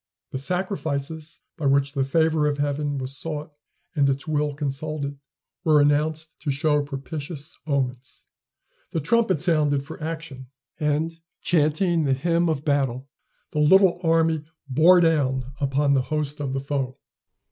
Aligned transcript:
The 0.31 0.39
sacrifices 0.39 1.41
by 1.57 1.67
which 1.67 1.91
the 1.93 2.03
favor 2.03 2.47
of 2.47 2.57
heaven 2.57 2.97
was 2.97 3.15
sought, 3.15 3.51
and 3.95 4.09
its 4.09 4.27
will 4.27 4.55
consulted, 4.55 5.19
were 5.63 5.79
announced 5.79 6.33
to 6.39 6.49
show 6.49 6.81
propitious 6.81 7.55
omens. 7.67 8.25
The 8.93 8.99
trumpet 8.99 9.41
sounded 9.41 9.85
for 9.85 10.01
action, 10.03 10.47
and, 10.79 11.11
chanting 11.43 12.05
the 12.05 12.13
hymn 12.15 12.49
of 12.49 12.65
battle, 12.65 13.09
the 13.51 13.59
little 13.59 13.99
army 14.03 14.43
bore 14.67 15.01
down 15.01 15.53
upon 15.59 15.93
the 15.93 16.01
host 16.01 16.39
of 16.39 16.53
the 16.53 16.59
foe. 16.61 16.97